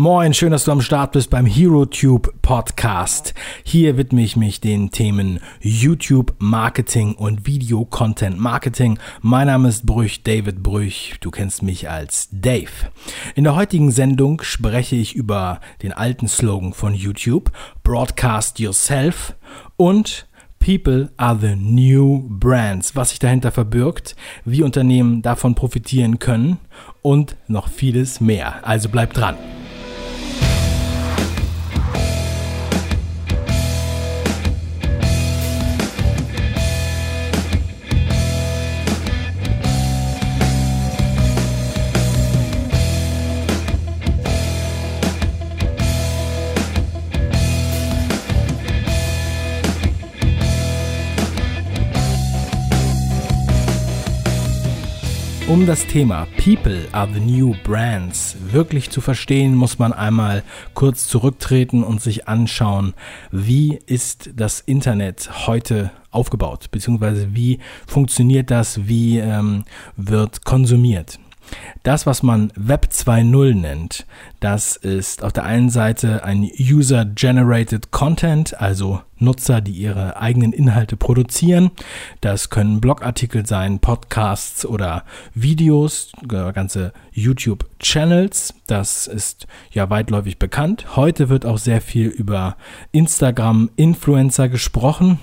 Moin, 0.00 0.32
schön, 0.32 0.50
dass 0.50 0.64
du 0.64 0.72
am 0.72 0.80
Start 0.80 1.12
bist 1.12 1.28
beim 1.28 1.44
HeroTube 1.44 2.32
Podcast. 2.40 3.34
Hier 3.62 3.98
widme 3.98 4.22
ich 4.22 4.34
mich 4.34 4.58
den 4.58 4.90
Themen 4.90 5.40
YouTube 5.60 6.34
Marketing 6.38 7.12
und 7.16 7.46
Video 7.46 7.84
Content 7.84 8.40
Marketing. 8.40 8.98
Mein 9.20 9.48
Name 9.48 9.68
ist 9.68 9.84
Brüch, 9.84 10.22
David 10.22 10.62
Brüch. 10.62 11.16
Du 11.20 11.30
kennst 11.30 11.62
mich 11.62 11.90
als 11.90 12.30
Dave. 12.32 12.70
In 13.34 13.44
der 13.44 13.54
heutigen 13.54 13.90
Sendung 13.90 14.40
spreche 14.40 14.96
ich 14.96 15.14
über 15.14 15.60
den 15.82 15.92
alten 15.92 16.28
Slogan 16.28 16.72
von 16.72 16.94
YouTube, 16.94 17.52
Broadcast 17.82 18.58
Yourself 18.58 19.34
und 19.76 20.26
People 20.60 21.10
are 21.18 21.38
the 21.38 21.56
new 21.56 22.26
brands, 22.26 22.96
was 22.96 23.10
sich 23.10 23.18
dahinter 23.18 23.50
verbirgt, 23.50 24.16
wie 24.46 24.62
Unternehmen 24.62 25.20
davon 25.20 25.54
profitieren 25.54 26.18
können 26.18 26.56
und 27.02 27.36
noch 27.48 27.68
vieles 27.68 28.22
mehr. 28.22 28.66
Also 28.66 28.88
bleib 28.88 29.12
dran. 29.12 29.36
Um 55.60 55.66
das 55.66 55.86
Thema 55.86 56.26
People 56.42 56.88
are 56.92 57.06
the 57.12 57.20
New 57.20 57.54
Brands 57.64 58.34
wirklich 58.50 58.88
zu 58.88 59.02
verstehen, 59.02 59.54
muss 59.54 59.78
man 59.78 59.92
einmal 59.92 60.42
kurz 60.72 61.06
zurücktreten 61.06 61.84
und 61.84 62.00
sich 62.00 62.26
anschauen, 62.26 62.94
wie 63.30 63.78
ist 63.84 64.30
das 64.34 64.60
Internet 64.60 65.46
heute 65.46 65.90
aufgebaut, 66.10 66.70
beziehungsweise 66.70 67.34
wie 67.34 67.58
funktioniert 67.86 68.50
das, 68.50 68.88
wie 68.88 69.18
ähm, 69.18 69.64
wird 69.98 70.46
konsumiert. 70.46 71.18
Das, 71.82 72.06
was 72.06 72.22
man 72.22 72.52
Web 72.56 72.88
2.0 72.92 73.54
nennt, 73.54 74.06
das 74.40 74.76
ist 74.76 75.24
auf 75.24 75.32
der 75.32 75.44
einen 75.44 75.70
Seite 75.70 76.24
ein 76.24 76.42
User-Generated 76.42 77.90
Content, 77.90 78.60
also 78.60 79.00
Nutzer, 79.18 79.60
die 79.60 79.72
ihre 79.72 80.16
eigenen 80.16 80.52
Inhalte 80.52 80.96
produzieren. 80.96 81.70
Das 82.20 82.50
können 82.50 82.80
Blogartikel 82.80 83.46
sein, 83.46 83.78
Podcasts 83.78 84.64
oder 84.64 85.04
Videos, 85.34 86.12
ganze 86.26 86.92
YouTube-Channels. 87.12 88.54
Das 88.66 89.06
ist 89.06 89.46
ja 89.70 89.90
weitläufig 89.90 90.38
bekannt. 90.38 90.96
Heute 90.96 91.28
wird 91.28 91.46
auch 91.46 91.58
sehr 91.58 91.80
viel 91.80 92.08
über 92.08 92.56
Instagram-Influencer 92.92 94.48
gesprochen. 94.48 95.18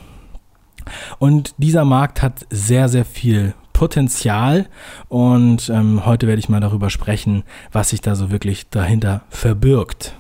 Und 1.20 1.54
dieser 1.58 1.86
Markt 1.86 2.22
hat 2.22 2.46
sehr, 2.50 2.90
sehr 2.90 3.06
viel 3.06 3.54
Potenzial 3.78 4.66
und 5.08 5.70
ähm, 5.70 6.04
heute 6.04 6.26
werde 6.26 6.40
ich 6.40 6.50
mal 6.50 6.60
darüber 6.60 6.90
sprechen, 6.90 7.44
was 7.72 7.90
sich 7.90 8.02
da 8.02 8.16
so 8.16 8.32
wirklich 8.32 8.72
dahinter 8.72 9.22
verbirgt. 9.30 10.16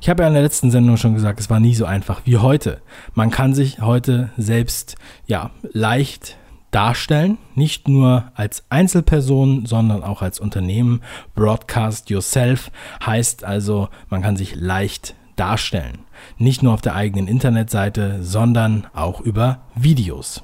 Ich 0.00 0.08
habe 0.08 0.24
ja 0.24 0.26
in 0.26 0.34
der 0.34 0.42
letzten 0.42 0.72
Sendung 0.72 0.96
schon 0.96 1.14
gesagt, 1.14 1.38
es 1.38 1.48
war 1.48 1.60
nie 1.60 1.76
so 1.76 1.84
einfach 1.84 2.22
wie 2.24 2.38
heute. 2.38 2.82
Man 3.14 3.30
kann 3.30 3.54
sich 3.54 3.80
heute 3.80 4.30
selbst 4.36 4.96
ja 5.28 5.52
leicht 5.72 6.36
darstellen, 6.72 7.38
nicht 7.54 7.86
nur 7.86 8.32
als 8.34 8.64
Einzelperson, 8.70 9.66
sondern 9.66 10.02
auch 10.02 10.20
als 10.20 10.40
Unternehmen. 10.40 11.00
Broadcast 11.36 12.10
yourself 12.10 12.72
heißt 13.06 13.44
also, 13.44 13.88
man 14.08 14.20
kann 14.20 14.36
sich 14.36 14.56
leicht 14.56 15.14
darstellen. 15.36 16.00
Nicht 16.38 16.64
nur 16.64 16.74
auf 16.74 16.80
der 16.80 16.96
eigenen 16.96 17.28
Internetseite, 17.28 18.24
sondern 18.24 18.88
auch 18.94 19.20
über 19.20 19.60
Videos. 19.76 20.42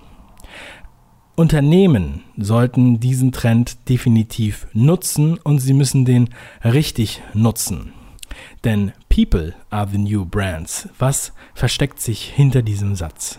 Unternehmen 1.37 2.23
sollten 2.39 2.99
diesen 2.99 3.31
Trend 3.31 3.91
definitiv 3.91 4.67
nutzen 4.73 5.37
und 5.37 5.59
sie 5.59 5.75
müssen 5.75 6.07
den 6.07 6.31
richtig 6.65 7.23
nutzen. 7.35 7.93
Denn 8.65 8.93
People 9.11 9.55
are 9.69 9.87
the 9.87 9.99
new 9.99 10.25
brands. 10.25 10.89
Was 10.99 11.35
versteckt 11.55 12.01
sich 12.01 12.23
hinter 12.35 12.63
diesem 12.63 12.97
Satz? 12.97 13.39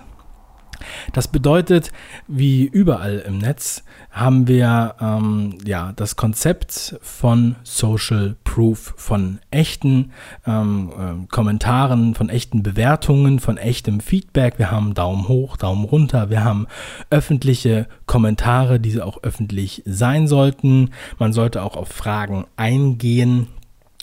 Das 1.13 1.27
bedeutet, 1.27 1.91
wie 2.27 2.65
überall 2.65 3.19
im 3.19 3.37
Netz, 3.37 3.83
haben 4.11 4.47
wir 4.47 4.95
ähm, 4.99 5.57
ja 5.65 5.93
das 5.95 6.15
Konzept 6.15 6.97
von 7.01 7.55
Social 7.63 8.35
Proof, 8.43 8.93
von 8.97 9.39
echten 9.51 10.11
ähm, 10.45 10.91
äh, 10.97 11.27
Kommentaren, 11.27 12.15
von 12.15 12.29
echten 12.29 12.63
Bewertungen, 12.63 13.39
von 13.39 13.57
echtem 13.57 13.99
Feedback. 13.99 14.57
Wir 14.57 14.71
haben 14.71 14.93
Daumen 14.93 15.27
hoch, 15.27 15.57
Daumen 15.57 15.85
runter, 15.85 16.29
wir 16.29 16.43
haben 16.43 16.67
öffentliche 17.09 17.87
Kommentare, 18.05 18.79
die 18.79 19.01
auch 19.01 19.23
öffentlich 19.23 19.83
sein 19.85 20.27
sollten. 20.27 20.91
Man 21.19 21.33
sollte 21.33 21.61
auch 21.63 21.75
auf 21.75 21.89
Fragen 21.89 22.45
eingehen 22.55 23.47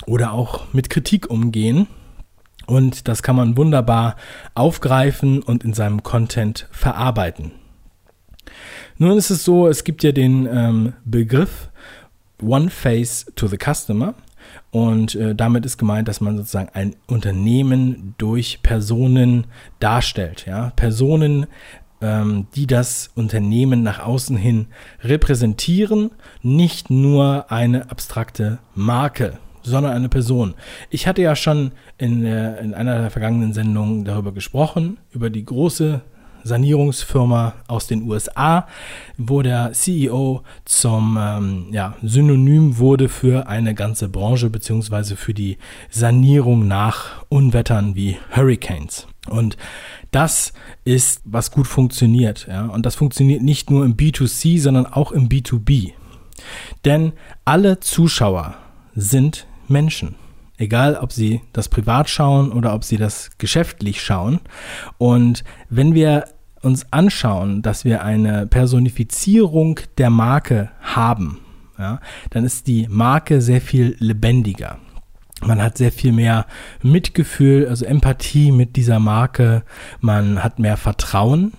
oder 0.07 0.33
auch 0.33 0.73
mit 0.73 0.91
Kritik 0.91 1.31
umgehen. 1.31 1.87
Und 2.67 3.09
das 3.09 3.23
kann 3.23 3.37
man 3.37 3.57
wunderbar 3.57 4.17
aufgreifen 4.55 5.43
und 5.43 5.65
in 5.65 5.75
seinem 5.75 6.03
Content 6.03 6.69
verarbeiten. 6.71 7.53
Nun 8.99 9.17
ist 9.19 9.31
es 9.31 9.45
so, 9.45 9.67
es 9.67 9.85
gibt 9.85 10.03
ja 10.03 10.13
den 10.13 10.47
ähm, 10.47 10.93
Begriff 11.05 11.71
One 12.43 12.71
Face 12.71 13.27
to 13.37 13.47
the 13.47 13.59
Customer. 13.59 14.15
Und 14.71 15.15
äh, 15.15 15.35
damit 15.35 15.65
ist 15.65 15.79
gemeint, 15.79 16.09
dass 16.09 16.21
man 16.21 16.37
sozusagen 16.37 16.69
ein 16.75 16.97
Unternehmen 17.07 18.15
durch 18.19 18.63
Personen 18.63 19.47
darstellt. 19.81 20.47
Ja? 20.47 20.73
Personen, 20.77 21.47
ähm, 22.01 22.47
die 22.55 22.67
das 22.67 23.11
Unternehmen 23.15 23.83
nach 23.83 24.01
außen 24.01 24.37
hin 24.37 24.67
repräsentieren, 25.01 26.11
nicht 26.43 26.91
nur 26.91 27.51
eine 27.51 27.91
abstrakte 27.91 28.59
Marke 28.75 29.39
sondern 29.65 29.93
eine 29.93 30.09
Person. 30.09 30.55
Ich 30.91 31.07
hatte 31.07 31.23
ja 31.23 31.35
schon 31.35 31.73
in, 31.99 32.25
in 32.25 32.75
einer 32.75 33.01
der 33.01 33.11
vergangenen 33.11 33.53
Sendungen 33.53 34.05
darüber 34.05 34.33
gesprochen, 34.33 34.99
über 35.11 35.31
die 35.31 35.45
große 35.45 36.03
Sanierungsfirma 36.45 37.55
aus 37.67 37.87
den 37.87 38.03
USA, 38.03 38.69
wo 39.17 39.43
der 39.43 39.73
CEO 39.73 40.43
zum 40.65 41.19
ähm, 41.19 41.67
ja, 41.73 41.97
Synonym 42.03 42.79
wurde 42.79 43.09
für 43.09 43.49
eine 43.49 43.75
ganze 43.75 44.09
Branche 44.09 44.51
beziehungsweise 44.51 45.17
für 45.17 45.35
die 45.35 45.59
Sanierung 45.91 46.69
nach 46.69 47.25
Unwettern 47.31 47.95
wie 47.95 48.19
Hurricanes. 48.35 49.07
Und 49.29 49.57
das 50.11 50.53
ist, 50.85 51.23
was 51.25 51.51
gut 51.51 51.67
funktioniert. 51.67 52.47
Ja? 52.49 52.67
Und 52.67 52.85
das 52.85 52.95
funktioniert 52.95 53.43
nicht 53.43 53.71
nur 53.71 53.85
im 53.85 53.97
B2C, 53.97 54.61
sondern 54.61 54.87
auch 54.87 55.13
im 55.13 55.29
B2B. 55.29 55.93
Denn 56.85 57.13
alle 57.45 57.81
Zuschauer 57.81 58.55
sind 58.95 59.47
Menschen. 59.69 60.17
Egal, 60.57 60.97
ob 60.97 61.13
sie 61.13 61.41
das 61.53 61.69
privat 61.69 62.09
schauen 62.09 62.53
oder 62.53 62.75
ob 62.75 62.85
sie 62.85 62.97
das 62.97 63.31
geschäftlich 63.39 64.03
schauen. 64.03 64.41
Und 64.99 65.43
wenn 65.69 65.95
wir 65.95 66.27
uns 66.63 66.93
anschauen, 66.93 67.61
dass 67.63 67.85
wir 67.85 68.03
eine 68.03 68.47
Personifizierung 68.47 69.81
der 69.99 70.11
Marke 70.11 70.71
haben, 70.81 71.41
ja, 71.79 72.01
dann 72.31 72.45
ist 72.45 72.69
die 72.69 72.87
Marke 72.89 73.41
sehr 73.41 73.61
viel 73.61 73.97
lebendiger. 73.99 74.79
Man 75.43 75.61
hat 75.61 75.77
sehr 75.77 75.93
viel 75.93 76.13
mehr 76.13 76.47
Mitgefühl, 76.83 77.69
also 77.69 77.85
Empathie 77.85 78.53
mit 78.53 78.77
dieser 78.77 78.99
Marke. 78.99 79.65
Man 80.01 80.43
hat 80.43 80.59
mehr 80.59 80.77
Vertrauen 80.77 81.53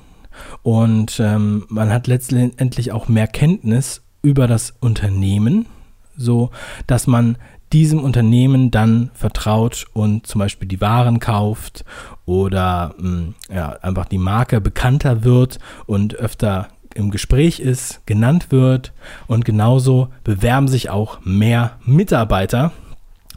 und 0.64 1.20
ähm, 1.20 1.66
man 1.70 1.92
hat 1.92 2.08
letztendlich 2.08 2.92
auch 2.92 3.08
mehr 3.08 3.28
Kenntnis 3.28 4.02
über 4.22 4.48
das 4.48 4.74
Unternehmen, 4.80 5.68
so 6.16 6.50
dass 6.88 7.06
man 7.06 7.38
diesem 7.74 8.04
Unternehmen 8.04 8.72
dann 8.72 9.12
vertraut 9.14 9.86
und 9.94 10.28
zum 10.28 10.40
Beispiel 10.40 10.68
die 10.68 10.82
Waren 10.82 11.20
kauft 11.20 11.84
oder 12.26 12.96
hm, 12.98 13.36
ja, 13.54 13.70
einfach 13.82 14.06
die 14.06 14.18
Marke 14.18 14.62
bekannter 14.62 15.24
wird 15.24 15.60
und 15.86 16.16
öfter 16.16 16.70
im 16.94 17.12
Gespräch 17.12 17.60
ist, 17.60 18.06
genannt 18.06 18.48
wird 18.52 18.94
und 19.28 19.46
genauso 19.46 20.08
bewerben 20.24 20.68
sich 20.68 20.90
auch 20.90 21.20
mehr 21.24 21.78
Mitarbeiter 21.86 22.72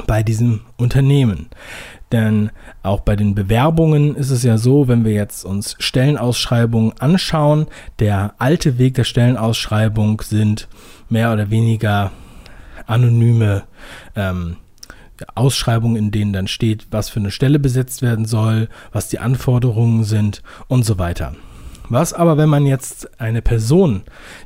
bei 0.07 0.23
diesem 0.23 0.61
Unternehmen. 0.77 1.49
Denn 2.13 2.51
auch 2.83 3.01
bei 3.01 3.17
den 3.17 3.35
Bewerbungen 3.35 4.15
ist 4.15 4.31
es 4.31 4.43
ja 4.43 4.57
so, 4.57 4.89
wenn 4.89 5.05
wir 5.05 5.13
jetzt 5.13 5.45
uns 5.45 5.77
Stellenausschreibungen 5.79 6.93
anschauen, 7.01 7.67
der 7.99 8.35
alte 8.39 8.79
Weg 8.79 8.95
der 8.95 9.05
Stellenausschreibung 9.05 10.23
sind 10.23 10.69
mehr 11.11 11.33
oder 11.33 11.51
weniger 11.51 12.13
anonyme 12.89 13.65
ähm, 14.17 14.57
Ausschreibungen, 15.35 15.97
in 15.97 16.11
denen 16.11 16.33
dann 16.33 16.49
steht, 16.49 16.89
was 16.91 17.09
für 17.09 17.21
eine 17.21 17.31
Stelle 17.31 17.59
besetzt 17.59 18.03
werden 18.03 18.25
soll, 18.25 18.69
was 18.93 19.09
die 19.09 19.19
Anforderungen 19.19 20.05
sind 20.05 20.43
und 20.69 20.85
so 20.85 20.99
weiter. 20.99 21.35
Was 21.91 22.13
aber, 22.13 22.37
wenn 22.37 22.51
man 22.51 22.67
jetzt 22.67 23.19
eine 23.19 23.41
Person, 23.41 24.03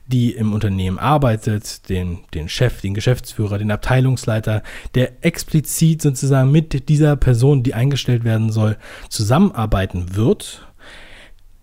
die 0.07 0.33
im 0.33 0.53
Unternehmen 0.53 0.99
arbeitet, 0.99 1.89
den, 1.89 2.21
den 2.35 2.49
Chef, 2.49 2.81
den 2.81 2.95
Geschäftsführer, 2.95 3.59
den 3.59 3.73
Abteilungsleiter, 3.73 4.63
der 4.95 5.25
explizit 5.25 6.03
sozusagen 6.03 6.53
mit 6.53 6.89
dieser 6.89 7.17
Person, 7.17 7.65
die 7.65 7.75
eingestellt 7.75 8.23
werden 8.23 8.53
soll, 8.53 8.77
zusammenarbeiten 9.09 10.15
wird, 10.15 10.69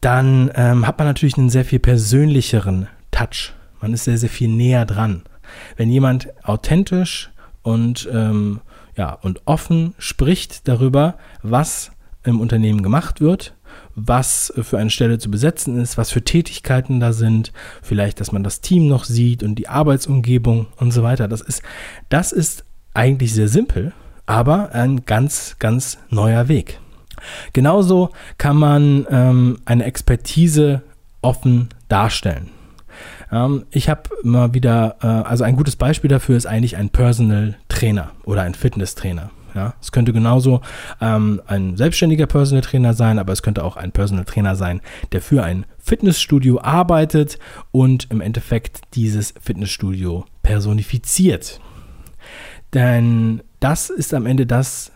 dann 0.02 0.52
ähm, 0.56 0.86
hat 0.86 0.98
man 0.98 1.08
natürlich 1.08 1.38
einen 1.38 1.50
sehr 1.50 1.66
viel 1.66 1.80
persönlicheren 1.80 2.88
Touch. 3.12 3.54
Man 3.82 3.94
ist 3.94 4.04
sehr, 4.04 4.18
sehr 4.18 4.30
viel 4.30 4.50
näher 4.50 4.86
dran. 4.86 5.24
Wenn 5.78 5.90
jemand 5.90 6.30
authentisch 6.44 7.32
und, 7.62 8.10
ähm, 8.12 8.62
ja, 8.96 9.14
und 9.14 9.42
offen 9.46 9.94
spricht 9.98 10.68
darüber, 10.68 11.18
was 11.42 11.92
im 12.24 12.40
Unternehmen 12.40 12.84
gemacht 12.84 13.22
wird, 13.22 13.54
was 13.96 14.54
für 14.62 14.78
eine 14.78 14.90
Stelle 14.90 15.20
zu 15.20 15.32
besetzen 15.32 15.80
ist, 15.80 15.98
was 15.98 16.12
für 16.12 16.24
Tätigkeiten 16.24 17.00
da 17.00 17.14
sind, 17.14 17.52
vielleicht, 17.82 18.20
dass 18.20 18.32
man 18.32 18.44
das 18.44 18.62
Team 18.62 18.88
noch 18.88 19.04
sieht 19.04 19.44
und 19.44 19.56
die 19.56 19.68
Arbeitsumgebung 19.68 20.68
und 20.78 20.92
so 20.92 21.04
weiter. 21.04 21.28
Das 21.28 21.42
ist, 21.42 21.62
das 22.10 22.32
ist 22.32 22.66
eigentlich 22.94 23.34
sehr 23.34 23.48
simpel, 23.48 23.94
aber 24.26 24.74
ein 24.74 25.06
ganz, 25.06 25.56
ganz 25.60 25.98
neuer 26.10 26.48
Weg. 26.48 26.80
Genauso 27.54 28.12
kann 28.38 28.58
man 28.58 29.06
ähm, 29.10 29.60
eine 29.66 29.86
Expertise 29.86 30.82
offen 31.22 31.70
darstellen. 31.90 32.50
Ähm, 33.32 33.66
ich 33.72 33.90
habe 33.90 34.10
mal 34.24 34.54
wieder, 34.54 34.98
äh, 35.02 35.08
also 35.08 35.44
ein 35.44 35.56
gutes 35.56 35.76
Beispiel 35.76 36.10
dafür 36.10 36.38
ist 36.38 36.46
eigentlich 36.46 36.78
ein 36.78 36.90
Personal 36.90 37.58
Trainer 37.68 38.12
oder 38.26 38.44
ein 38.44 38.54
Fitnesstrainer. 38.54 39.32
Ja, 39.56 39.74
es 39.82 39.92
könnte 39.92 40.14
genauso 40.14 40.62
ähm, 41.02 41.42
ein 41.48 41.76
selbstständiger 41.76 42.28
Personal 42.28 42.62
Trainer 42.62 42.94
sein, 42.94 43.18
aber 43.18 43.34
es 43.34 43.42
könnte 43.42 43.64
auch 43.64 43.78
ein 43.78 43.92
Personal 43.92 44.26
Trainer 44.26 44.56
sein, 44.56 44.80
der 45.12 45.22
für 45.22 45.44
ein 45.44 45.66
Fitnessstudio 45.80 46.62
arbeitet 46.62 47.40
und 47.72 48.08
im 48.12 48.22
Endeffekt 48.22 48.82
dieses 48.94 49.34
Fitnessstudio 49.42 50.26
personifiziert. 50.44 51.60
Denn 52.74 53.42
das 53.60 53.90
ist 53.90 54.14
am 54.14 54.28
Ende 54.28 54.46
das 54.46 54.92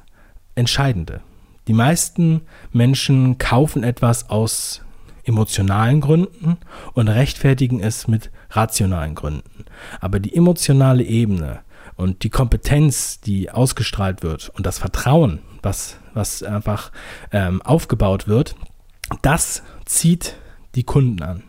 Entscheidende. 0.53 1.21
Die 1.67 1.73
meisten 1.73 2.41
Menschen 2.71 3.39
kaufen 3.39 3.83
etwas 3.83 4.29
aus 4.29 4.81
emotionalen 5.23 6.01
Gründen 6.01 6.57
und 6.93 7.07
rechtfertigen 7.07 7.79
es 7.79 8.07
mit 8.07 8.31
rationalen 8.51 9.15
Gründen. 9.15 9.65
Aber 9.99 10.19
die 10.19 10.35
emotionale 10.35 11.03
Ebene 11.03 11.61
und 11.95 12.23
die 12.23 12.29
Kompetenz, 12.29 13.21
die 13.21 13.49
ausgestrahlt 13.51 14.23
wird 14.23 14.49
und 14.55 14.65
das 14.65 14.79
Vertrauen, 14.79 15.39
was, 15.61 15.97
was 16.13 16.43
einfach 16.43 16.91
ähm, 17.31 17.61
aufgebaut 17.61 18.27
wird, 18.27 18.55
das 19.21 19.63
zieht 19.85 20.35
die 20.75 20.83
Kunden 20.83 21.21
an. 21.21 21.43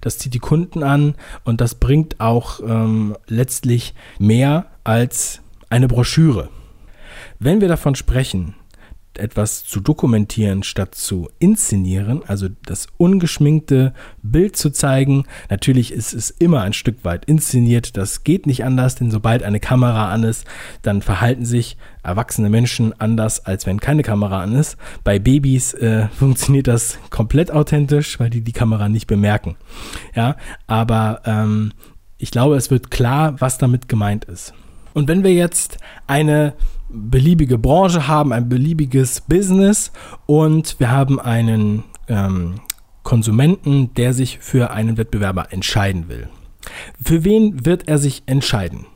Das 0.00 0.18
zieht 0.18 0.34
die 0.34 0.38
Kunden 0.38 0.82
an 0.82 1.14
und 1.44 1.60
das 1.60 1.74
bringt 1.74 2.20
auch 2.20 2.60
ähm, 2.60 3.16
letztlich 3.26 3.94
mehr 4.18 4.66
als 4.82 5.40
eine 5.70 5.88
Broschüre. 5.88 6.48
Wenn 7.38 7.60
wir 7.60 7.68
davon 7.68 7.94
sprechen, 7.94 8.54
etwas 9.18 9.64
zu 9.64 9.80
dokumentieren 9.80 10.62
statt 10.62 10.94
zu 10.94 11.28
inszenieren, 11.38 12.22
also 12.26 12.48
das 12.64 12.86
ungeschminkte 12.96 13.92
Bild 14.22 14.56
zu 14.56 14.70
zeigen. 14.70 15.24
Natürlich 15.50 15.92
ist 15.92 16.14
es 16.14 16.30
immer 16.30 16.62
ein 16.62 16.72
Stück 16.72 17.04
weit 17.04 17.24
inszeniert, 17.24 17.96
das 17.96 18.24
geht 18.24 18.46
nicht 18.46 18.64
anders, 18.64 18.94
denn 18.94 19.10
sobald 19.10 19.42
eine 19.42 19.60
Kamera 19.60 20.12
an 20.12 20.24
ist, 20.24 20.46
dann 20.82 21.02
verhalten 21.02 21.44
sich 21.44 21.76
erwachsene 22.02 22.50
Menschen 22.50 22.98
anders, 23.00 23.44
als 23.44 23.66
wenn 23.66 23.80
keine 23.80 24.02
Kamera 24.02 24.42
an 24.42 24.54
ist. 24.54 24.76
Bei 25.04 25.18
Babys 25.18 25.74
äh, 25.74 26.08
funktioniert 26.18 26.66
das 26.66 26.98
komplett 27.10 27.50
authentisch, 27.50 28.18
weil 28.18 28.30
die 28.30 28.42
die 28.42 28.52
Kamera 28.52 28.88
nicht 28.88 29.06
bemerken. 29.06 29.56
Ja, 30.14 30.36
aber 30.66 31.22
ähm, 31.24 31.72
ich 32.18 32.30
glaube, 32.30 32.56
es 32.56 32.70
wird 32.70 32.90
klar, 32.90 33.40
was 33.40 33.58
damit 33.58 33.88
gemeint 33.88 34.24
ist. 34.24 34.54
Und 34.94 35.06
wenn 35.06 35.22
wir 35.22 35.32
jetzt 35.32 35.78
eine 36.06 36.54
beliebige 36.88 37.58
Branche 37.58 38.08
haben, 38.08 38.32
ein 38.32 38.48
beliebiges 38.48 39.20
Business 39.20 39.92
und 40.26 40.78
wir 40.78 40.90
haben 40.90 41.20
einen 41.20 41.84
ähm, 42.08 42.60
Konsumenten, 43.02 43.94
der 43.94 44.12
sich 44.12 44.38
für 44.38 44.70
einen 44.70 44.96
Wettbewerber 44.96 45.52
entscheiden 45.52 46.08
will. 46.08 46.28
Für 47.02 47.24
wen 47.24 47.64
wird 47.64 47.88
er 47.88 47.98
sich 47.98 48.22
entscheiden? 48.26 48.86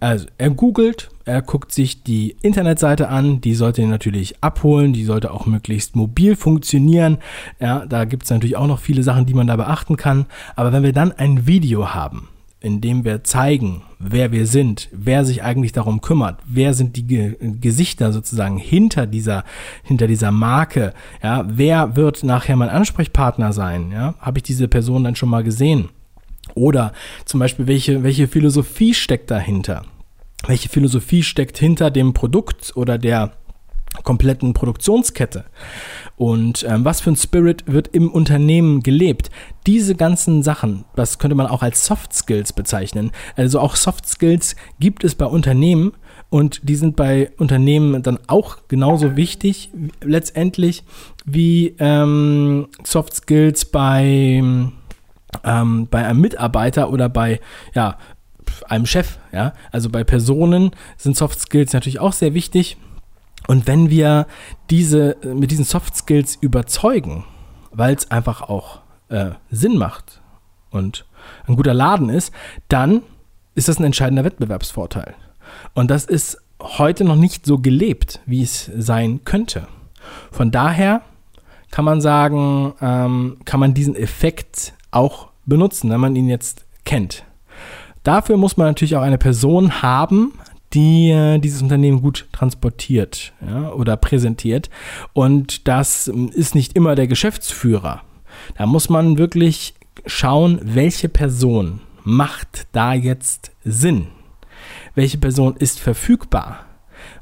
Also 0.00 0.26
er 0.38 0.50
googelt, 0.50 1.10
er 1.24 1.42
guckt 1.42 1.72
sich 1.72 2.02
die 2.02 2.36
Internetseite 2.42 3.08
an, 3.08 3.40
die 3.40 3.54
sollte 3.54 3.82
ihn 3.82 3.90
natürlich 3.90 4.42
abholen, 4.42 4.92
die 4.92 5.04
sollte 5.04 5.30
auch 5.30 5.46
möglichst 5.46 5.94
mobil 5.94 6.36
funktionieren. 6.36 7.18
Ja, 7.60 7.86
da 7.86 8.04
gibt 8.04 8.24
es 8.24 8.30
natürlich 8.30 8.56
auch 8.56 8.66
noch 8.66 8.80
viele 8.80 9.02
Sachen, 9.02 9.26
die 9.26 9.34
man 9.34 9.46
da 9.46 9.56
beachten 9.56 9.96
kann. 9.96 10.26
Aber 10.56 10.72
wenn 10.72 10.82
wir 10.82 10.92
dann 10.92 11.12
ein 11.12 11.46
Video 11.46 11.94
haben, 11.94 12.28
indem 12.60 13.04
wir 13.04 13.24
zeigen, 13.24 13.82
wer 13.98 14.32
wir 14.32 14.46
sind, 14.46 14.88
wer 14.92 15.24
sich 15.24 15.42
eigentlich 15.42 15.72
darum 15.72 16.00
kümmert, 16.00 16.40
wer 16.46 16.74
sind 16.74 16.96
die 16.96 17.06
Ge 17.06 17.36
Gesichter 17.40 18.12
sozusagen 18.12 18.58
hinter 18.58 19.06
dieser, 19.06 19.44
hinter 19.82 20.06
dieser 20.06 20.30
Marke, 20.30 20.92
ja, 21.22 21.44
wer 21.48 21.96
wird 21.96 22.22
nachher 22.22 22.56
mein 22.56 22.68
Ansprechpartner 22.68 23.52
sein, 23.52 23.90
ja, 23.92 24.14
habe 24.18 24.38
ich 24.38 24.42
diese 24.42 24.68
Person 24.68 25.04
dann 25.04 25.16
schon 25.16 25.30
mal 25.30 25.42
gesehen? 25.42 25.88
Oder 26.54 26.92
zum 27.24 27.40
Beispiel, 27.40 27.66
welche, 27.66 28.02
welche 28.02 28.28
Philosophie 28.28 28.94
steckt 28.94 29.30
dahinter? 29.30 29.84
Welche 30.46 30.68
Philosophie 30.68 31.22
steckt 31.22 31.58
hinter 31.58 31.90
dem 31.90 32.12
Produkt 32.14 32.72
oder 32.74 32.98
der 32.98 33.32
kompletten 34.04 34.54
Produktionskette 34.54 35.44
und 36.16 36.64
ähm, 36.68 36.84
was 36.84 37.00
für 37.00 37.10
ein 37.10 37.16
Spirit 37.16 37.64
wird 37.66 37.88
im 37.88 38.10
Unternehmen 38.10 38.82
gelebt. 38.82 39.30
Diese 39.66 39.94
ganzen 39.94 40.42
Sachen, 40.42 40.84
das 40.94 41.18
könnte 41.18 41.34
man 41.34 41.46
auch 41.46 41.62
als 41.62 41.84
Soft 41.86 42.12
Skills 42.12 42.52
bezeichnen. 42.52 43.10
Also 43.36 43.60
auch 43.60 43.76
Soft 43.76 44.06
Skills 44.06 44.54
gibt 44.78 45.02
es 45.04 45.14
bei 45.14 45.26
Unternehmen 45.26 45.92
und 46.28 46.60
die 46.68 46.76
sind 46.76 46.94
bei 46.94 47.30
Unternehmen 47.38 48.02
dann 48.02 48.18
auch 48.28 48.58
genauso 48.68 49.16
wichtig 49.16 49.70
letztendlich 50.02 50.84
wie 51.24 51.74
ähm, 51.78 52.68
Soft 52.84 53.14
Skills 53.14 53.64
bei, 53.64 54.42
ähm, 55.44 55.88
bei 55.90 56.06
einem 56.06 56.20
Mitarbeiter 56.20 56.90
oder 56.90 57.08
bei 57.08 57.40
ja, 57.74 57.98
einem 58.68 58.86
Chef. 58.86 59.18
Ja? 59.32 59.54
Also 59.72 59.90
bei 59.90 60.04
Personen 60.04 60.70
sind 60.96 61.16
Soft 61.16 61.40
Skills 61.40 61.72
natürlich 61.72 61.98
auch 61.98 62.12
sehr 62.12 62.34
wichtig. 62.34 62.76
Und 63.50 63.66
wenn 63.66 63.90
wir 63.90 64.28
diese 64.70 65.16
mit 65.24 65.50
diesen 65.50 65.64
Soft 65.64 65.96
Skills 65.96 66.38
überzeugen, 66.40 67.24
weil 67.72 67.96
es 67.96 68.08
einfach 68.08 68.42
auch 68.42 68.82
äh, 69.08 69.32
Sinn 69.50 69.76
macht 69.76 70.22
und 70.70 71.04
ein 71.48 71.56
guter 71.56 71.74
Laden 71.74 72.10
ist, 72.10 72.32
dann 72.68 73.02
ist 73.56 73.66
das 73.66 73.80
ein 73.80 73.84
entscheidender 73.84 74.22
Wettbewerbsvorteil. 74.22 75.16
Und 75.74 75.90
das 75.90 76.04
ist 76.04 76.38
heute 76.62 77.02
noch 77.02 77.16
nicht 77.16 77.44
so 77.44 77.58
gelebt, 77.58 78.20
wie 78.24 78.44
es 78.44 78.70
sein 78.78 79.24
könnte. 79.24 79.66
Von 80.30 80.52
daher 80.52 81.02
kann 81.72 81.84
man 81.84 82.00
sagen, 82.00 82.74
ähm, 82.80 83.38
kann 83.46 83.58
man 83.58 83.74
diesen 83.74 83.96
Effekt 83.96 84.74
auch 84.92 85.26
benutzen, 85.44 85.90
wenn 85.90 85.98
man 85.98 86.14
ihn 86.14 86.28
jetzt 86.28 86.66
kennt. 86.84 87.24
Dafür 88.04 88.36
muss 88.36 88.56
man 88.56 88.68
natürlich 88.68 88.94
auch 88.94 89.02
eine 89.02 89.18
Person 89.18 89.82
haben, 89.82 90.34
die 90.72 91.10
äh, 91.10 91.38
dieses 91.38 91.62
Unternehmen 91.62 92.02
gut 92.02 92.28
transportiert 92.32 93.32
ja, 93.46 93.72
oder 93.72 93.96
präsentiert. 93.96 94.70
Und 95.12 95.66
das 95.68 96.08
ist 96.08 96.54
nicht 96.54 96.76
immer 96.76 96.94
der 96.94 97.06
Geschäftsführer. 97.06 98.02
Da 98.56 98.66
muss 98.66 98.88
man 98.88 99.18
wirklich 99.18 99.74
schauen, 100.06 100.60
welche 100.62 101.08
Person 101.08 101.80
macht 102.04 102.66
da 102.72 102.94
jetzt 102.94 103.52
Sinn. 103.64 104.06
Welche 104.94 105.18
Person 105.18 105.56
ist 105.56 105.80
verfügbar? 105.80 106.66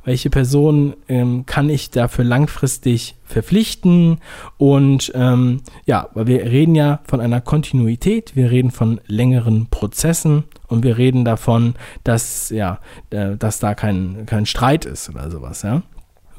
Welche 0.04 0.30
Person 0.30 0.94
ähm, 1.08 1.44
kann 1.46 1.70
ich 1.70 1.90
dafür 1.90 2.24
langfristig 2.24 3.16
verpflichten 3.24 4.18
und 4.56 5.12
ähm, 5.14 5.60
ja, 5.86 6.08
weil 6.14 6.26
wir 6.26 6.44
reden 6.44 6.74
ja 6.74 7.00
von 7.04 7.20
einer 7.20 7.40
Kontinuität, 7.40 8.36
wir 8.36 8.50
reden 8.50 8.70
von 8.70 9.00
längeren 9.06 9.66
Prozessen 9.66 10.44
und 10.66 10.82
wir 10.82 10.98
reden 10.98 11.24
davon, 11.24 11.74
dass 12.04 12.50
ja, 12.50 12.80
äh, 13.10 13.36
dass 13.36 13.58
da 13.58 13.74
kein, 13.74 14.24
kein 14.26 14.46
Streit 14.46 14.84
ist 14.84 15.08
oder 15.10 15.30
sowas, 15.30 15.62
ja. 15.62 15.82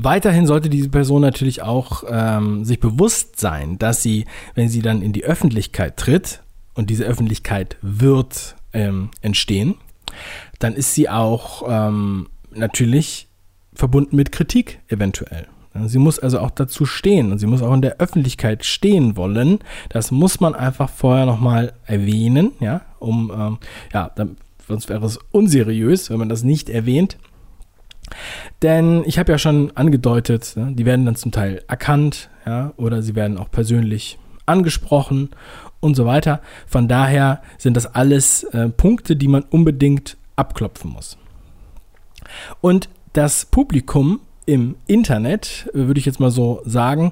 Weiterhin 0.01 0.47
sollte 0.47 0.69
diese 0.69 0.87
Person 0.87 1.21
natürlich 1.21 1.61
auch 1.61 2.03
ähm, 2.09 2.63
sich 2.63 2.79
bewusst 2.79 3.37
sein, 3.37 3.77
dass 3.79 4.01
sie, 4.01 4.23
wenn 4.55 4.69
sie 4.69 4.81
dann 4.81 5.01
in 5.01 5.11
die 5.11 5.25
Öffentlichkeit 5.25 5.97
tritt, 5.97 6.41
und 6.79 6.89
diese 6.89 7.03
Öffentlichkeit 7.03 7.75
wird 7.81 8.55
ähm, 8.71 9.09
entstehen, 9.21 9.75
dann 10.59 10.73
ist 10.73 10.95
sie 10.95 11.09
auch 11.09 11.63
ähm, 11.67 12.29
natürlich 12.51 13.27
verbunden 13.79 14.15
mit 14.15 14.31
Kritik 14.31 14.79
eventuell. 14.89 15.47
Sie 15.85 15.99
muss 15.99 16.19
also 16.19 16.39
auch 16.39 16.51
dazu 16.51 16.85
stehen 16.85 17.31
und 17.31 17.39
sie 17.39 17.47
muss 17.47 17.61
auch 17.61 17.73
in 17.73 17.81
der 17.81 17.97
Öffentlichkeit 17.97 18.65
stehen 18.65 19.15
wollen. 19.15 19.59
Das 19.89 20.11
muss 20.11 20.39
man 20.39 20.55
einfach 20.55 20.89
vorher 20.89 21.25
nochmal 21.25 21.73
erwähnen, 21.85 22.51
ja, 22.59 22.81
um, 22.99 23.31
ähm, 23.33 23.57
ja, 23.93 24.11
dann, 24.15 24.37
sonst 24.67 24.89
wäre 24.89 25.05
es 25.05 25.19
unseriös, 25.31 26.09
wenn 26.09 26.17
man 26.17 26.29
das 26.29 26.43
nicht 26.43 26.69
erwähnt. 26.69 27.17
Denn 28.63 29.03
ich 29.05 29.19
habe 29.19 29.31
ja 29.31 29.37
schon 29.37 29.71
angedeutet, 29.75 30.53
ne, 30.55 30.73
die 30.73 30.85
werden 30.85 31.05
dann 31.05 31.15
zum 31.15 31.31
Teil 31.31 31.63
erkannt, 31.67 32.29
ja, 32.45 32.73
oder 32.75 33.01
sie 33.01 33.15
werden 33.15 33.37
auch 33.37 33.51
persönlich 33.51 34.17
angesprochen 34.47 35.29
und 35.79 35.95
so 35.95 36.05
weiter. 36.05 36.41
Von 36.65 36.87
daher 36.87 37.41
sind 37.57 37.77
das 37.77 37.85
alles 37.85 38.43
äh, 38.43 38.69
Punkte, 38.69 39.15
die 39.15 39.27
man 39.27 39.43
unbedingt 39.43 40.17
abklopfen 40.35 40.91
muss. 40.91 41.17
Und 42.59 42.89
das 43.13 43.45
Publikum 43.45 44.19
im 44.45 44.75
Internet, 44.87 45.69
würde 45.73 45.99
ich 45.99 46.05
jetzt 46.05 46.19
mal 46.19 46.31
so 46.31 46.61
sagen, 46.65 47.11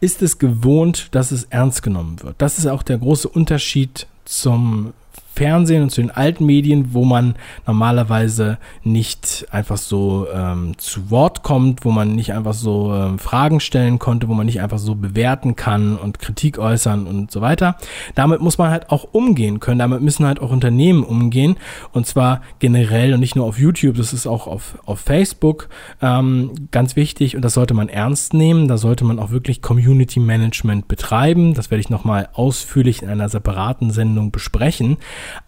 ist 0.00 0.22
es 0.22 0.38
gewohnt, 0.38 1.08
dass 1.14 1.32
es 1.32 1.44
ernst 1.44 1.82
genommen 1.82 2.22
wird. 2.22 2.36
Das 2.38 2.58
ist 2.58 2.66
auch 2.66 2.82
der 2.82 2.98
große 2.98 3.28
Unterschied 3.28 4.06
zum 4.24 4.92
Fernsehen 5.38 5.84
und 5.84 5.90
zu 5.90 6.00
den 6.00 6.10
alten 6.10 6.44
Medien, 6.46 6.92
wo 6.94 7.04
man 7.04 7.36
normalerweise 7.64 8.58
nicht 8.82 9.46
einfach 9.52 9.76
so 9.76 10.26
ähm, 10.34 10.76
zu 10.78 11.12
Wort 11.12 11.44
kommt, 11.44 11.84
wo 11.84 11.92
man 11.92 12.16
nicht 12.16 12.32
einfach 12.32 12.54
so 12.54 12.92
ähm, 12.92 13.20
Fragen 13.20 13.60
stellen 13.60 14.00
konnte, 14.00 14.26
wo 14.26 14.34
man 14.34 14.46
nicht 14.46 14.60
einfach 14.60 14.78
so 14.78 14.96
bewerten 14.96 15.54
kann 15.54 15.96
und 15.96 16.18
Kritik 16.18 16.58
äußern 16.58 17.06
und 17.06 17.30
so 17.30 17.40
weiter. 17.40 17.76
Damit 18.16 18.40
muss 18.40 18.58
man 18.58 18.72
halt 18.72 18.90
auch 18.90 19.04
umgehen 19.12 19.60
können. 19.60 19.78
Damit 19.78 20.02
müssen 20.02 20.26
halt 20.26 20.40
auch 20.40 20.50
Unternehmen 20.50 21.04
umgehen 21.04 21.54
und 21.92 22.04
zwar 22.04 22.42
generell 22.58 23.14
und 23.14 23.20
nicht 23.20 23.36
nur 23.36 23.46
auf 23.46 23.60
YouTube, 23.60 23.96
das 23.96 24.12
ist 24.12 24.26
auch 24.26 24.48
auf, 24.48 24.76
auf 24.86 24.98
Facebook 24.98 25.68
ähm, 26.02 26.50
ganz 26.72 26.96
wichtig 26.96 27.36
und 27.36 27.42
das 27.42 27.54
sollte 27.54 27.74
man 27.74 27.88
ernst 27.88 28.34
nehmen. 28.34 28.66
Da 28.66 28.76
sollte 28.76 29.04
man 29.04 29.20
auch 29.20 29.30
wirklich 29.30 29.62
Community 29.62 30.18
Management 30.18 30.88
betreiben. 30.88 31.54
Das 31.54 31.70
werde 31.70 31.80
ich 31.80 31.90
nochmal 31.90 32.28
ausführlich 32.32 33.02
in 33.02 33.08
einer 33.08 33.28
separaten 33.28 33.92
Sendung 33.92 34.32
besprechen. 34.32 34.96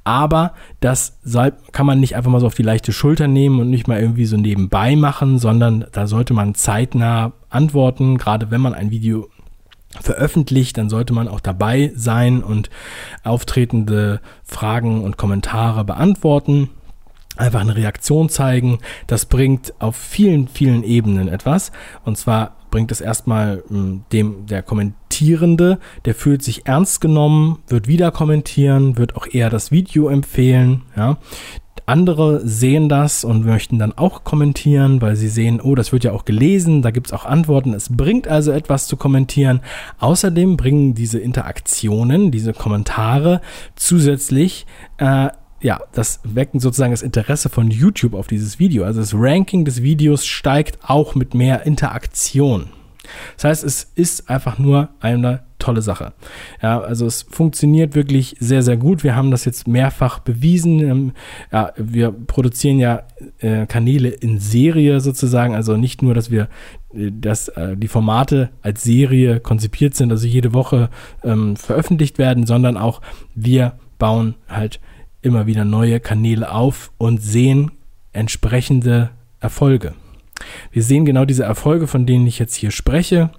Aber 0.04 0.54
das 0.80 1.18
soll, 1.22 1.52
kann 1.72 1.87
man 1.87 2.00
nicht 2.00 2.16
einfach 2.16 2.30
mal 2.30 2.40
so 2.40 2.46
auf 2.46 2.54
die 2.54 2.62
leichte 2.62 2.92
Schulter 2.92 3.28
nehmen 3.28 3.60
und 3.60 3.70
nicht 3.70 3.88
mal 3.88 4.00
irgendwie 4.00 4.26
so 4.26 4.37
nebenbei 4.37 4.96
machen, 4.96 5.38
sondern 5.38 5.87
da 5.92 6.06
sollte 6.06 6.34
man 6.34 6.54
zeitnah 6.54 7.32
antworten. 7.49 8.18
Gerade 8.18 8.50
wenn 8.50 8.60
man 8.60 8.75
ein 8.75 8.90
Video 8.90 9.28
veröffentlicht, 10.00 10.78
dann 10.78 10.88
sollte 10.88 11.12
man 11.12 11.28
auch 11.28 11.40
dabei 11.40 11.92
sein 11.94 12.42
und 12.42 12.70
auftretende 13.25 14.20
Fragen 14.44 15.02
und 15.02 15.16
Kommentare 15.16 15.84
beantworten 15.84 16.70
einfach 17.37 17.60
eine 17.60 17.76
Reaktion 17.76 18.28
zeigen. 18.28 18.78
Das 19.06 19.25
bringt 19.25 19.72
auf 19.80 19.96
vielen, 19.96 20.46
vielen 20.49 20.84
Ebenen 20.84 21.28
etwas. 21.28 21.72
Und 22.04 22.18
zwar 22.18 22.56
bringt 22.71 22.93
es 22.93 23.00
erstmal 23.00 23.62
hm, 23.69 24.03
dem, 24.12 24.47
der 24.47 24.62
Kommentierende, 24.62 25.79
der 26.05 26.15
fühlt 26.15 26.43
sich 26.43 26.67
ernst 26.67 27.00
genommen, 27.00 27.59
wird 27.69 27.89
wieder 27.89 28.11
kommentieren, 28.11 28.97
wird 28.97 29.17
auch 29.17 29.27
eher 29.27 29.50
das 29.50 29.71
Video 29.71 30.09
empfehlen, 30.09 30.83
ja. 30.97 31.19
Andere 31.87 32.47
sehen 32.47 32.89
das 32.89 33.25
und 33.25 33.45
möchten 33.45 33.81
dann 33.81 33.93
auch 33.93 34.23
kommentieren, 34.23 35.03
weil 35.03 35.17
sie 35.17 35.29
sehen, 35.29 35.61
oh, 35.61 35.75
das 35.75 35.91
wird 35.91 36.05
ja 36.05 36.12
auch 36.12 36.25
gelesen, 36.25 36.83
da 36.83 36.93
gibt 36.93 37.09
es 37.09 37.12
auch 37.12 37.25
Antworten. 37.25 37.75
Es 37.75 37.89
bringt 37.89 38.29
also 38.29 38.53
etwas 38.53 38.87
zu 38.87 38.97
kommentieren. 38.97 39.61
Außerdem 39.99 40.57
bringen 40.57 40.95
diese 40.95 41.19
Interaktionen, 41.19 42.31
diese 42.31 42.53
Kommentare 42.53 43.41
zusätzlich 43.75 44.67
äh, 44.99 45.31
ja, 45.61 45.81
das 45.93 46.21
wecken 46.25 46.61
sozusagen 46.61 46.93
das 46.93 47.02
Interesse 47.02 47.49
von 47.49 47.71
YouTube 47.71 48.14
auf 48.14 48.26
dieses 48.26 48.59
Video. 48.59 48.85
Also 48.85 49.00
das 49.00 49.14
Ranking 49.14 49.64
des 49.64 49.83
Videos 49.83 50.26
steigt 50.26 50.79
auch 50.83 51.14
mit 51.14 51.35
mehr 51.35 51.67
Interaktion. 51.67 52.71
Das 53.37 53.45
heißt, 53.45 53.64
es 53.64 53.90
ist 53.95 54.31
einfach 54.31 54.59
nur 54.59 54.90
eine 55.00 55.43
tolle 55.59 55.83
Sache. 55.83 56.12
Ja, 56.62 56.81
also 56.81 57.07
es 57.07 57.23
funktioniert 57.23 57.95
wirklich 57.95 58.37
sehr, 58.40 58.62
sehr 58.62 58.76
gut. 58.76 59.05
Wir 59.05 59.14
haben 59.14 59.31
das 59.31 59.45
jetzt 59.45 59.69
mehrfach 59.69 60.21
bewiesen. 60.21 60.81
Ähm, 60.81 61.12
ja, 61.52 61.73
wir 61.76 62.12
produzieren 62.12 62.79
ja 62.79 63.02
äh, 63.40 63.67
Kanäle 63.67 64.09
in 64.09 64.38
Serie 64.38 65.00
sozusagen. 65.00 65.55
Also 65.55 65.76
nicht 65.76 66.02
nur, 66.02 66.14
dass 66.14 66.31
wir 66.31 66.49
äh, 66.95 67.11
dass 67.12 67.49
äh, 67.49 67.76
die 67.76 67.88
Formate 67.88 68.50
als 68.62 68.83
Serie 68.83 69.40
konzipiert 69.40 69.95
sind, 69.95 70.11
also 70.11 70.26
jede 70.26 70.52
Woche 70.52 70.88
ähm, 71.23 71.57
veröffentlicht 71.57 72.19
werden, 72.19 72.47
sondern 72.47 72.76
auch 72.76 73.00
wir 73.35 73.75
bauen 73.99 74.35
halt 74.49 74.81
immer 75.23 75.47
wieder 75.47 75.65
neue 75.65 76.00
Kanäle 76.00 76.53
auf 76.53 76.93
und 76.99 77.23
sehen 77.23 77.73
entsprechende 78.12 79.11
Erfolge. 79.41 79.95
Wir 80.73 80.83
sehen 80.83 81.05
genau 81.05 81.25
diese 81.25 81.45
Erfolge, 81.45 81.87
von 81.87 82.07
denen 82.07 82.27
ich 82.27 82.39
jetzt 82.39 82.55
hier 82.55 82.71
spreche. 82.71 83.31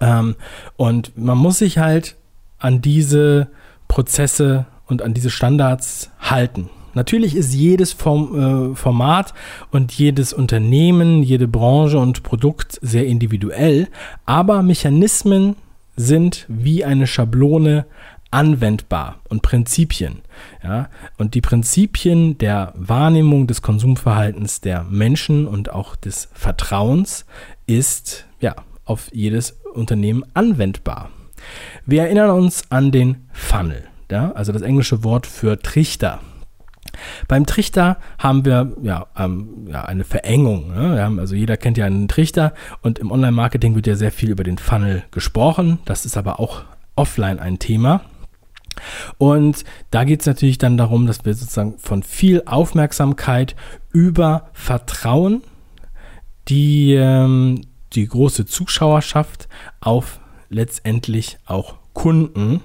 Ähm, 0.00 0.36
und 0.76 1.16
man 1.16 1.38
muss 1.38 1.58
sich 1.58 1.78
halt 1.78 2.16
an 2.58 2.80
diese 2.80 3.48
Prozesse 3.88 4.66
und 4.86 5.02
an 5.02 5.14
diese 5.14 5.30
Standards 5.30 6.10
halten. 6.20 6.70
Natürlich 6.94 7.34
ist 7.34 7.54
jedes 7.54 7.92
äh, 7.94 8.74
Format 8.74 9.34
und 9.70 9.92
jedes 9.92 10.32
Unternehmen, 10.32 11.22
jede 11.22 11.48
Branche 11.48 11.98
und 11.98 12.22
Produkt 12.22 12.78
sehr 12.82 13.06
individuell, 13.06 13.88
aber 14.26 14.62
Mechanismen 14.62 15.56
sind 15.96 16.46
wie 16.48 16.84
eine 16.84 17.06
Schablone 17.06 17.86
anwendbar 18.32 19.20
und 19.28 19.42
Prinzipien. 19.42 20.22
Ja, 20.62 20.88
und 21.18 21.34
die 21.34 21.40
Prinzipien 21.40 22.38
der 22.38 22.72
Wahrnehmung 22.76 23.46
des 23.46 23.62
Konsumverhaltens 23.62 24.60
der 24.60 24.84
Menschen 24.84 25.46
und 25.46 25.70
auch 25.70 25.96
des 25.96 26.28
Vertrauens 26.32 27.26
ist 27.66 28.26
ja 28.40 28.56
auf 28.84 29.08
jedes 29.12 29.58
Unternehmen 29.74 30.24
anwendbar. 30.34 31.10
Wir 31.86 32.02
erinnern 32.02 32.30
uns 32.30 32.70
an 32.70 32.92
den 32.92 33.28
Funnel, 33.32 33.84
ja, 34.10 34.32
also 34.32 34.52
das 34.52 34.62
englische 34.62 35.04
Wort 35.04 35.26
für 35.26 35.58
Trichter. 35.60 36.20
Beim 37.28 37.46
Trichter 37.46 37.96
haben 38.18 38.44
wir 38.44 38.72
ja, 38.82 39.06
ähm, 39.16 39.66
ja 39.68 39.84
eine 39.84 40.04
Verengung. 40.04 40.74
Ne? 40.74 41.02
Haben, 41.02 41.18
also 41.18 41.34
jeder 41.34 41.56
kennt 41.56 41.78
ja 41.78 41.86
einen 41.86 42.08
Trichter 42.08 42.52
und 42.82 42.98
im 42.98 43.10
Online-Marketing 43.10 43.74
wird 43.74 43.86
ja 43.86 43.96
sehr 43.96 44.12
viel 44.12 44.30
über 44.30 44.44
den 44.44 44.58
Funnel 44.58 45.02
gesprochen. 45.10 45.78
Das 45.84 46.04
ist 46.04 46.16
aber 46.16 46.38
auch 46.38 46.62
offline 46.94 47.38
ein 47.38 47.58
Thema. 47.58 48.02
Und 49.18 49.64
da 49.90 50.04
geht 50.04 50.20
es 50.20 50.26
natürlich 50.26 50.58
dann 50.58 50.76
darum, 50.76 51.06
dass 51.06 51.24
wir 51.24 51.34
sozusagen 51.34 51.78
von 51.78 52.02
viel 52.02 52.42
Aufmerksamkeit 52.46 53.56
über 53.92 54.50
Vertrauen 54.52 55.42
die, 56.48 56.94
ähm, 56.94 57.62
die 57.92 58.06
große 58.06 58.46
Zuschauerschaft 58.46 59.48
auf 59.80 60.20
letztendlich 60.48 61.38
auch 61.46 61.76
Kunden 61.92 62.60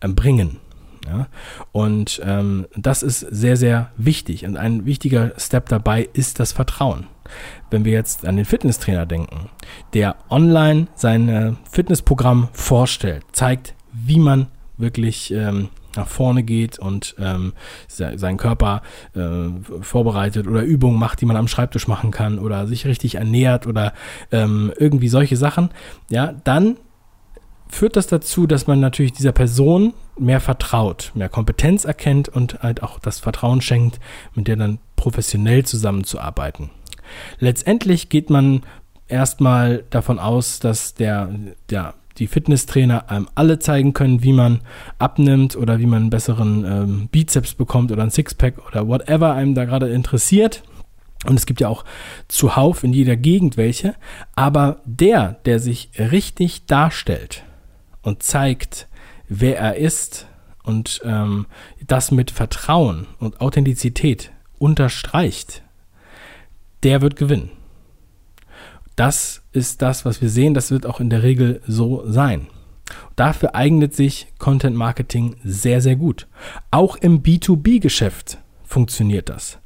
äh, 0.00 0.08
bringen. 0.08 0.58
Ja? 1.06 1.28
Und 1.72 2.20
ähm, 2.24 2.66
das 2.76 3.02
ist 3.02 3.20
sehr, 3.20 3.56
sehr 3.56 3.90
wichtig. 3.96 4.44
Und 4.44 4.56
ein 4.56 4.84
wichtiger 4.84 5.32
Step 5.38 5.68
dabei 5.68 6.08
ist 6.12 6.40
das 6.40 6.52
Vertrauen. 6.52 7.06
Wenn 7.70 7.84
wir 7.84 7.92
jetzt 7.92 8.26
an 8.26 8.36
den 8.36 8.44
Fitnesstrainer 8.44 9.06
denken, 9.06 9.48
der 9.94 10.16
online 10.28 10.88
sein 10.94 11.56
Fitnessprogramm 11.70 12.48
vorstellt, 12.52 13.24
zeigt, 13.32 13.74
wie 13.90 14.18
man 14.18 14.48
wirklich 14.82 15.32
ähm, 15.32 15.70
nach 15.96 16.08
vorne 16.08 16.42
geht 16.42 16.78
und 16.78 17.14
ähm, 17.18 17.52
seinen 17.88 18.36
Körper 18.36 18.82
äh, 19.14 19.48
vorbereitet 19.80 20.46
oder 20.46 20.62
Übungen 20.62 20.98
macht, 20.98 21.20
die 21.20 21.26
man 21.26 21.36
am 21.36 21.48
Schreibtisch 21.48 21.88
machen 21.88 22.10
kann 22.10 22.38
oder 22.38 22.66
sich 22.66 22.86
richtig 22.86 23.14
ernährt 23.16 23.66
oder 23.66 23.92
ähm, 24.30 24.72
irgendwie 24.78 25.08
solche 25.08 25.36
Sachen, 25.36 25.70
ja, 26.10 26.34
dann 26.44 26.76
führt 27.68 27.96
das 27.96 28.06
dazu, 28.06 28.46
dass 28.46 28.66
man 28.66 28.80
natürlich 28.80 29.12
dieser 29.12 29.32
Person 29.32 29.94
mehr 30.18 30.40
vertraut, 30.40 31.10
mehr 31.14 31.30
Kompetenz 31.30 31.86
erkennt 31.86 32.28
und 32.28 32.62
halt 32.62 32.82
auch 32.82 32.98
das 32.98 33.18
Vertrauen 33.18 33.62
schenkt, 33.62 33.98
mit 34.34 34.46
der 34.46 34.56
dann 34.56 34.78
professionell 34.96 35.64
zusammenzuarbeiten. 35.64 36.70
Letztendlich 37.38 38.10
geht 38.10 38.28
man 38.28 38.62
erstmal 39.08 39.84
davon 39.90 40.18
aus, 40.18 40.58
dass 40.58 40.94
der, 40.94 41.30
der 41.70 41.94
die 42.18 42.26
Fitnesstrainer 42.26 43.10
einem 43.10 43.28
alle 43.34 43.58
zeigen 43.58 43.92
können, 43.92 44.22
wie 44.22 44.32
man 44.32 44.60
abnimmt 44.98 45.56
oder 45.56 45.78
wie 45.78 45.86
man 45.86 46.02
einen 46.02 46.10
besseren 46.10 46.64
ähm, 46.64 47.08
Bizeps 47.08 47.54
bekommt 47.54 47.92
oder 47.92 48.02
ein 48.02 48.10
Sixpack 48.10 48.66
oder 48.66 48.86
whatever 48.86 49.34
einem 49.34 49.54
da 49.54 49.64
gerade 49.64 49.88
interessiert. 49.88 50.62
Und 51.24 51.38
es 51.38 51.46
gibt 51.46 51.60
ja 51.60 51.68
auch 51.68 51.84
zuhauf 52.28 52.82
in 52.82 52.92
jeder 52.92 53.16
Gegend 53.16 53.56
welche. 53.56 53.94
Aber 54.34 54.80
der, 54.84 55.36
der 55.44 55.60
sich 55.60 55.90
richtig 55.96 56.66
darstellt 56.66 57.44
und 58.02 58.22
zeigt, 58.22 58.88
wer 59.28 59.58
er 59.58 59.76
ist 59.76 60.26
und 60.64 61.00
ähm, 61.04 61.46
das 61.86 62.10
mit 62.10 62.30
Vertrauen 62.30 63.06
und 63.18 63.40
Authentizität 63.40 64.32
unterstreicht, 64.58 65.62
der 66.82 67.02
wird 67.02 67.16
gewinnen. 67.16 67.50
Das 68.96 69.42
ist 69.52 69.82
das, 69.82 70.04
was 70.04 70.20
wir 70.20 70.28
sehen. 70.28 70.54
Das 70.54 70.70
wird 70.70 70.86
auch 70.86 71.00
in 71.00 71.10
der 71.10 71.22
Regel 71.22 71.60
so 71.66 72.04
sein. 72.06 72.48
Dafür 73.16 73.54
eignet 73.54 73.94
sich 73.94 74.26
Content 74.38 74.76
Marketing 74.76 75.36
sehr, 75.44 75.80
sehr 75.80 75.96
gut. 75.96 76.26
Auch 76.70 76.96
im 76.96 77.22
B2B-Geschäft 77.22 78.38
funktioniert 78.64 79.28
das. 79.28 79.58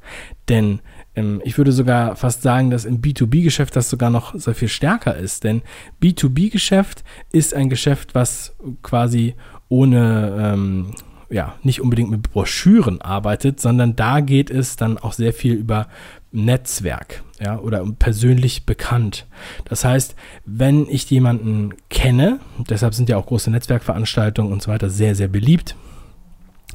Denn 0.49 0.81
ähm, 1.15 1.41
ich 1.43 1.57
würde 1.57 1.71
sogar 1.71 2.15
fast 2.15 2.41
sagen, 2.41 2.69
dass 2.69 2.85
im 2.85 3.01
B2B-Geschäft 3.01 3.75
das 3.75 3.89
sogar 3.89 4.09
noch 4.09 4.35
sehr 4.35 4.55
viel 4.55 4.67
stärker 4.67 5.15
ist. 5.15 5.43
Denn 5.43 5.61
B2B-Geschäft 6.01 7.03
ist 7.31 7.53
ein 7.53 7.69
Geschäft, 7.69 8.15
was 8.15 8.55
quasi 8.81 9.35
ohne 9.69 10.37
ähm, 10.39 10.93
ja, 11.29 11.55
nicht 11.61 11.81
unbedingt 11.81 12.09
mit 12.09 12.31
Broschüren 12.31 13.01
arbeitet, 13.01 13.59
sondern 13.59 13.95
da 13.95 14.21
geht 14.21 14.49
es 14.49 14.77
dann 14.77 14.97
auch 14.97 15.13
sehr 15.13 15.33
viel 15.33 15.53
über 15.53 15.87
Netzwerk 16.31 17.23
ja, 17.39 17.59
oder 17.59 17.85
persönlich 17.99 18.65
bekannt. 18.65 19.27
Das 19.65 19.85
heißt, 19.85 20.15
wenn 20.45 20.87
ich 20.89 21.09
jemanden 21.09 21.73
kenne, 21.89 22.39
deshalb 22.69 22.93
sind 22.93 23.09
ja 23.09 23.17
auch 23.17 23.25
große 23.25 23.51
Netzwerkveranstaltungen 23.51 24.51
und 24.51 24.61
so 24.61 24.71
weiter 24.71 24.89
sehr, 24.89 25.15
sehr 25.15 25.27
beliebt, 25.27 25.75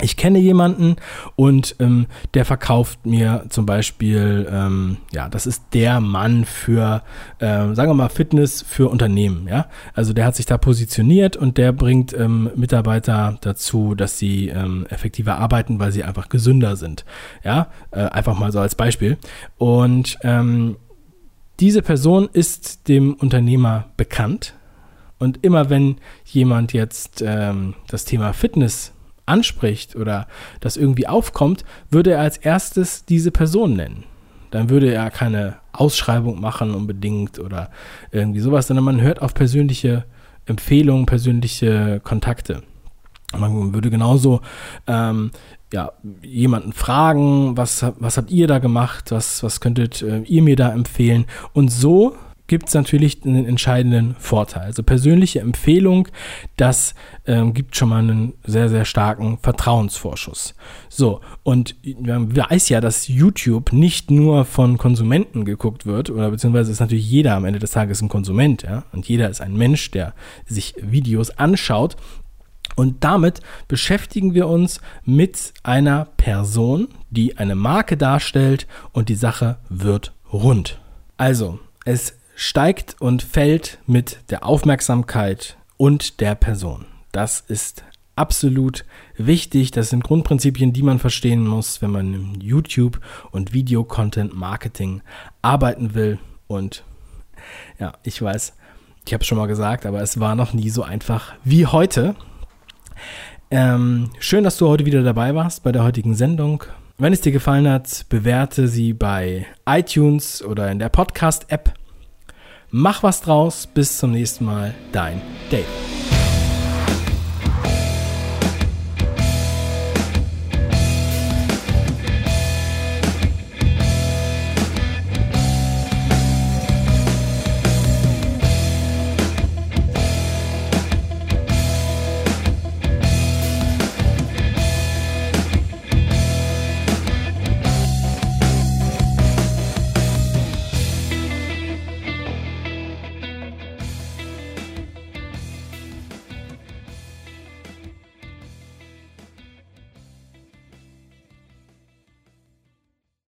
ich 0.01 0.17
kenne 0.17 0.39
jemanden 0.39 0.97
und 1.37 1.77
ähm, 1.79 2.07
der 2.33 2.47
verkauft 2.47 3.05
mir 3.05 3.45
zum 3.51 3.67
Beispiel, 3.67 4.49
ähm, 4.51 4.97
ja, 5.13 5.29
das 5.29 5.47
ist 5.47 5.63
der 5.75 6.01
Mann 6.01 6.47
für, 6.47 7.03
äh, 7.39 7.75
sagen 7.75 7.91
wir 7.91 7.95
mal, 7.95 8.09
Fitness 8.09 8.63
für 8.63 8.89
Unternehmen, 8.89 9.47
ja. 9.49 9.67
Also 9.93 10.15
der 10.15 10.25
hat 10.25 10.35
sich 10.35 10.47
da 10.47 10.57
positioniert 10.57 11.37
und 11.37 11.59
der 11.59 11.73
bringt 11.73 12.15
ähm, 12.15 12.51
Mitarbeiter 12.57 13.37
dazu, 13.43 13.95
dass 13.95 14.19
sie 14.19 14.49
ähm, 14.49 14.87
effektiver 14.89 15.37
arbeiten, 15.37 15.79
weil 15.79 15.93
sie 15.93 16.05
einfach 16.05 16.31
gesünder 16.31 16.77
sind, 16.77 17.05
ja. 17.45 17.69
Äh, 17.91 18.05
einfach 18.07 18.39
mal 18.39 18.51
so 18.51 18.61
als 18.61 18.75
Beispiel. 18.75 19.19
Und 19.59 20.19
ähm, 20.23 20.77
diese 21.61 21.83
Person 21.83 22.31
ist 22.33 22.89
dem 22.89 23.13
Unternehmer 23.15 23.91
bekannt. 23.99 24.55
Und 25.19 25.45
immer 25.45 25.71
wenn 25.71 25.99
jemand 26.25 26.73
jetzt 26.73 27.23
ähm, 27.25 27.75
das 27.87 28.05
Thema 28.05 28.33
Fitness 28.33 28.93
anspricht 29.33 29.97
oder 29.97 30.27
das 30.61 30.77
irgendwie 30.77 31.09
aufkommt, 31.09 31.65
würde 31.91 32.13
er 32.13 32.21
als 32.21 32.37
erstes 32.37 33.05
diese 33.05 33.31
Person 33.31 33.75
nennen. 33.75 34.05
Dann 34.51 34.69
würde 34.71 34.93
er 34.93 35.11
keine 35.11 35.57
Ausschreibung 35.73 36.41
machen 36.41 36.75
unbedingt 36.75 37.39
oder 37.39 37.71
irgendwie 38.11 38.41
sowas, 38.41 38.67
sondern 38.67 38.85
man 38.85 39.01
hört 39.01 39.23
auf 39.23 39.35
persönliche 39.35 40.05
Empfehlungen, 40.47 41.07
persönliche 41.07 42.01
Kontakte. 42.05 42.63
Man 43.37 43.73
würde 43.73 43.89
genauso 43.89 44.43
ähm, 44.87 45.31
ja, 45.73 45.93
jemanden 46.23 46.73
fragen, 46.73 47.57
was, 47.57 47.85
was 47.99 48.19
habt 48.19 48.31
ihr 48.31 48.47
da 48.47 48.59
gemacht, 48.59 49.11
was, 49.11 49.43
was 49.43 49.61
könntet 49.61 50.03
äh, 50.03 50.21
ihr 50.21 50.43
mir 50.43 50.57
da 50.57 50.71
empfehlen? 50.71 51.25
Und 51.55 51.71
so 51.73 52.15
gibt 52.53 52.69
es 52.69 52.75
natürlich 52.75 53.25
einen 53.25 53.47
entscheidenden 53.47 54.15
Vorteil. 54.19 54.65
Also 54.65 54.83
persönliche 54.83 55.41
Empfehlung, 55.41 56.09
das 56.59 56.95
ähm, 57.27 57.55
gibt 57.55 57.77
schon 57.77 57.89
mal 57.89 58.01
einen 58.01 58.35
sehr, 58.45 58.69
sehr 58.69 58.85
starken 58.85 59.39
Vertrauensvorschuss. 59.39 60.55
So, 60.91 61.23
und 61.45 61.77
man 61.99 62.37
weiß 62.37 62.69
ja, 62.69 62.83
dass 62.83 63.09
YouTube 63.09 63.73
nicht 63.73 64.11
nur 64.11 64.45
von 64.45 64.77
Konsumenten 64.77 65.47
geguckt 65.47 65.87
wird, 65.87 66.11
oder 66.11 66.31
beziehungsweise 66.31 66.71
ist 66.71 66.81
natürlich 66.81 67.11
jeder 67.11 67.37
am 67.37 67.47
Ende 67.47 67.59
des 67.59 67.71
Tages 67.71 68.03
ein 68.03 68.11
Konsument, 68.11 68.65
ja, 68.65 68.85
und 68.93 69.09
jeder 69.09 69.31
ist 69.31 69.41
ein 69.41 69.55
Mensch, 69.55 69.91
der 69.91 70.13
sich 70.45 70.75
Videos 70.79 71.31
anschaut. 71.31 71.97
Und 72.77 73.03
damit 73.03 73.41
beschäftigen 73.67 74.35
wir 74.35 74.47
uns 74.47 74.83
mit 75.07 75.55
einer 75.63 76.05
Person, 76.19 76.89
die 77.09 77.39
eine 77.39 77.55
Marke 77.55 77.97
darstellt 77.97 78.67
und 78.93 79.09
die 79.09 79.15
Sache 79.15 79.57
wird 79.71 80.13
rund. 80.31 80.79
Also, 81.17 81.59
es 81.87 82.19
steigt 82.35 82.97
und 83.01 83.23
fällt 83.23 83.79
mit 83.87 84.21
der 84.31 84.45
Aufmerksamkeit 84.47 85.57
und 85.77 86.21
der 86.21 86.35
Person. 86.35 86.87
Das 87.13 87.41
ist 87.41 87.85
absolut 88.17 88.85
wichtig. 89.17 89.71
Das 89.71 89.91
sind 89.91 90.05
Grundprinzipien, 90.05 90.73
die 90.73 90.83
man 90.83 90.99
verstehen 90.99 91.47
muss, 91.47 91.83
wenn 91.83 91.91
man 91.91 92.15
im 92.15 92.35
YouTube 92.41 93.01
und 93.31 93.53
Video-Content-Marketing 93.53 95.03
arbeiten 95.41 95.95
will. 95.95 96.19
Und 96.47 96.85
ja, 97.79 97.93
ich 98.03 98.21
weiß, 98.21 98.55
ich 99.07 99.13
habe 99.13 99.23
es 99.23 99.27
schon 99.27 99.39
mal 99.39 99.47
gesagt, 99.47 99.87
aber 99.87 100.01
es 100.03 100.21
war 100.21 100.35
noch 100.35 100.53
nie 100.53 100.71
so 100.71 100.83
einfach 100.83 101.35
wie 101.45 101.67
heute. 101.67 102.15
Ähm, 103.51 104.11
schön, 104.19 104.45
dass 104.45 104.57
du 104.57 104.69
heute 104.69 104.87
wieder 104.87 105.03
dabei 105.03 105.35
warst 105.35 105.63
bei 105.63 105.73
der 105.73 105.85
heutigen 105.85 106.15
Sendung. 106.15 106.65
Wenn 106.99 107.13
es 107.13 107.21
dir 107.21 107.33
gefallen 107.33 107.69
hat, 107.69 108.07
bewerte 108.09 108.69
sie 108.69 108.93
bei 108.93 109.47
iTunes 109.67 110.43
oder 110.43 110.71
in 110.71 110.79
der 110.79 110.89
Podcast-App. 110.89 111.75
Mach 112.75 113.03
was 113.03 113.21
draus. 113.21 113.67
Bis 113.67 113.99
zum 113.99 114.13
nächsten 114.13 114.47
Mal. 114.47 114.75
Dein 114.93 115.21
Dave. 115.51 115.67